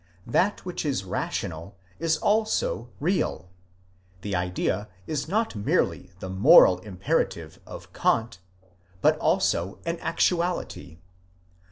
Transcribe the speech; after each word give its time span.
'That 0.25 0.65
which 0.65 0.83
is 0.83 1.03
rational 1.03 1.75
is 1.99 2.17
also 2.17 2.89
real; 2.99 3.51
the 4.21 4.35
idea 4.35 4.89
is 5.05 5.27
not 5.27 5.55
merely 5.55 6.09
the 6.19 6.27
moral 6.27 6.79
imperative 6.79 7.59
of 7.67 7.93
Kant, 7.93 8.39
but 9.03 9.15
also 9.19 9.77
an 9.85 9.99
actu 9.99 10.37
ality. 10.37 10.97